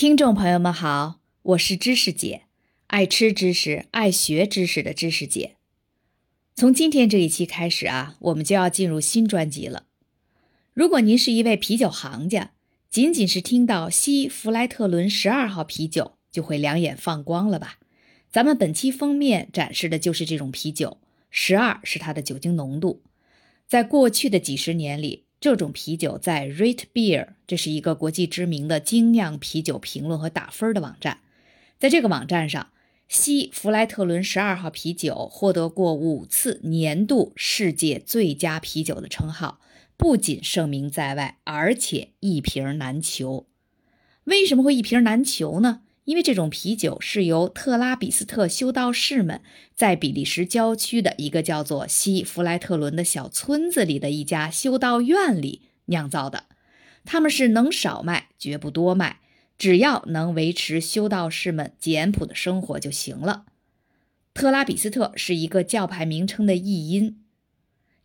[0.00, 2.44] 听众朋友们好，我是知识姐，
[2.86, 5.56] 爱吃知识、爱学知识的知识姐。
[6.54, 9.84] 从今天这一期开始啊，我们就要进入新专辑了。
[10.72, 12.52] 如果您是一位啤酒行家，
[12.88, 17.78] 仅仅是听到西弗莱特伦十二号啤酒，就会两眼放光了吧？
[18.30, 20.96] 咱们本期封面展示的就是这种啤酒，
[21.28, 23.02] 十二是它的酒精浓度。
[23.68, 31.20] 在过去的几十年里，这种啤酒在 Rate Beer，这是一个国际知名的精酿啤酒评论和打分的网站。
[31.78, 32.70] 在这个网站上，
[33.08, 39.60] 西弗莱特伦十二号啤酒获得过五次年度世界最佳啤酒的称号，
[39.96, 43.46] 不仅盛名在外，而且一瓶难求。
[44.24, 45.80] 为什么会一瓶难求呢？
[46.10, 49.42] 因为这种啤酒是由特拉比斯特修道士们
[49.76, 56.46] 在比利时郊区的一个叫做西弗莱特伦的小村子里的一家修道院里酿造的。
[57.04, 59.20] 他们是能少卖绝不多卖，
[59.56, 63.44] 只要能维持修道士们简朴的生活就行了。
[64.34, 67.22] 特拉比斯特是一个教派名称的译音，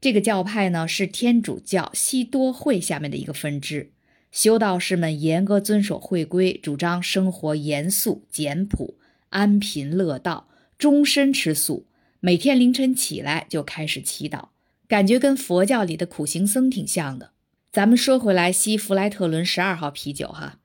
[0.00, 3.91] 这个教派呢是天主教西多会下面的一个分支。
[4.32, 8.96] 修道士们严格遵守会规，主张生活严肃简朴、
[9.28, 11.86] 安贫乐道，终身吃素。
[12.18, 14.48] 每天凌晨起来就开始祈祷，
[14.88, 17.32] 感觉跟佛教里的苦行僧挺像的。
[17.70, 20.58] 咱们说回来，西弗莱特伦十二号啤酒哈，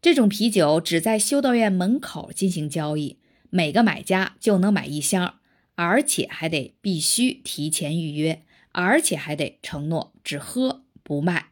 [0.00, 3.18] 这种啤酒只在修道院门口进行交易，
[3.50, 5.34] 每个买家就能买一箱，
[5.74, 11.49] 而且还得必须提前预约，而且还得承诺只喝不卖。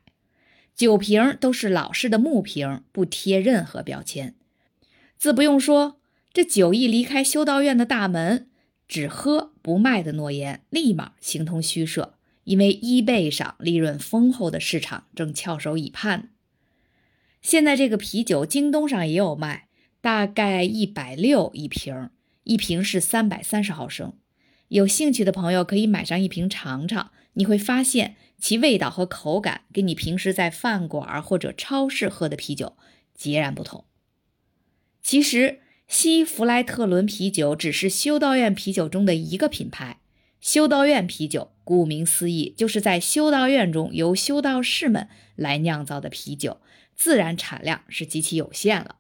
[0.79, 4.37] 酒瓶都是老式的木瓶，不贴任何标签。
[5.17, 5.98] 自不用说，
[6.33, 8.48] 这酒一离开修道院的大门，
[8.87, 12.15] 只喝不卖的诺言立马形同虚设。
[12.45, 16.31] 因为 eBay 上利润丰厚的市场正翘首以盼。
[17.42, 19.67] 现在这个啤酒，京东上也有卖，
[20.01, 22.11] 大概一百六一瓶，
[22.45, 24.15] 一瓶是三百三十毫升。
[24.69, 28.16] 有兴趣的朋友可以买上一瓶尝尝，你会发现。
[28.40, 32.77] 其味道和口感跟你平时在饭馆或者超市喝的啤酒
[33.12, 33.84] 截然不同。
[35.02, 35.58] 其实，
[35.89, 39.98] 西弗莱特伦啤酒只是修道院啤酒中的一个品牌。
[40.40, 46.60] 修道院啤酒顾名思义，就是在修道院中由修道士们来酿造的啤酒，
[46.95, 48.98] 自然产量是极其有限了。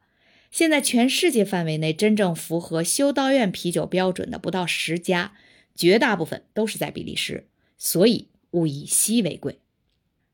[0.50, 5.34] 现在全世界范围内真正符合修道院啤酒标准的不到十家，
[5.76, 7.46] 绝大部分都是在比利时。
[7.78, 8.28] 所以。
[8.52, 9.58] 物以稀为贵，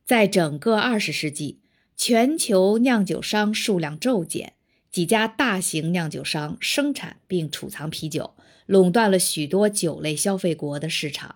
[0.04, 1.58] 在整个二十世纪，
[1.96, 4.52] 全球酿酒商数量骤减，
[4.92, 8.34] 几家大型酿酒商生产并储藏啤酒，
[8.66, 11.34] 垄断了许多酒类消费国的市场，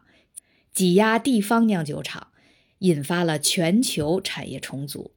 [0.73, 2.29] 挤压地方酿酒厂，
[2.79, 5.11] 引发了全球产业重组。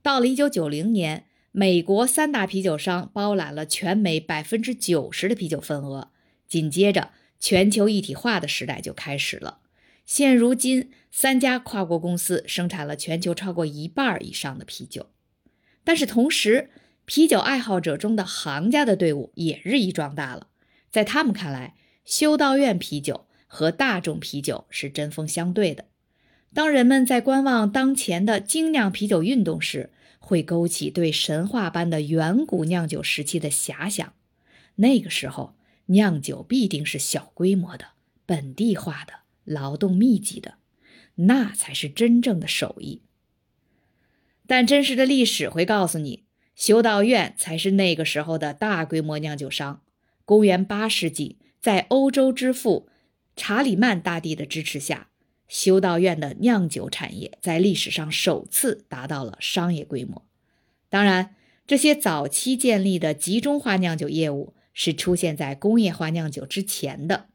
[0.00, 6.10] 到了一九九零年，美国三大啤酒商包揽了全美百分之九十的啤酒份额，
[6.48, 9.58] 紧接着，全球一体化的时代就开始了。
[10.14, 15.06] 现如今，三家跨国公司生产了全球超过一半以上的啤酒，
[15.84, 16.68] 但是同时，
[17.06, 20.48] 啤酒爱好者中的行家的队伍也日益壮大了。
[20.90, 25.86] 在他们看来，修道院啤酒和大众啤酒是针锋相对的。
[26.52, 34.12] 当人们在观望当前的精酿啤酒运动时，会勾起对神话般的远古酿酒时期的遐想。
[34.74, 35.54] 那个时候，
[35.86, 37.86] 酿酒必定是小规模的、
[38.26, 39.21] 本地化的。
[39.44, 40.54] 劳动密集的，
[41.16, 43.02] 那才是真正的手艺。
[44.46, 49.82] 但真实的历史会告诉你，修道院才是那个时候的大规模酿酒商。
[50.24, 52.88] 公元八世纪，在欧洲之父
[53.34, 55.08] 查理曼大帝的支持下，
[55.48, 60.24] 修道院的酿酒产业在历史上首次达到了商业规模。
[60.88, 61.34] 当然，
[61.66, 67.28] 这些早期建立的集中化酿酒业务是出现在工业化酿酒之前的。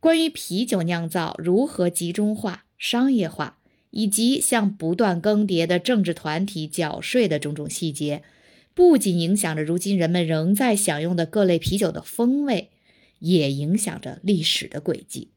[0.00, 3.58] 关于啤酒酿造如何集中化、商业化，
[3.90, 8.22] 以及向不断更迭的政治团体缴税的种种细节，
[8.72, 12.70] 不仅影响着如今人们仍在享用的各类啤酒的风味，
[13.18, 15.32] 也影响着历史的轨迹。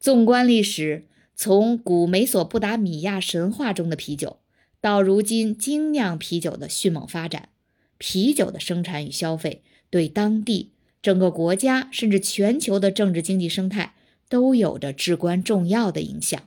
[0.00, 1.06] 纵观历史，
[1.36, 4.40] 从古美索不达米亚神话中的啤酒，
[4.80, 7.50] 到如今精酿啤酒的迅猛发展，
[7.96, 10.72] 啤酒的生产与消费对当地。
[11.02, 13.94] 整个国家甚至全球的政治经济生态
[14.28, 16.40] 都有着至关重要的影响。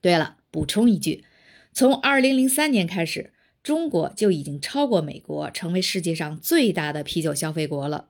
[0.00, 1.24] 对了，补充一句，
[1.72, 3.32] 从2003年开始，
[3.62, 8.08] 中国就已经超过美国，成为世界上最大的啤酒消费国了。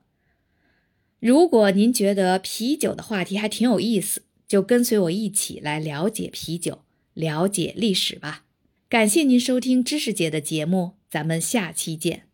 [1.19, 6.81] 如果您觉得啤酒的话题还挺有意思，就跟随我一起来了解啤酒，
[7.13, 8.43] 了解历史吧。
[8.89, 10.95] 感谢您收听知识姐的节目。
[11.09, 12.24] 咱们下期见。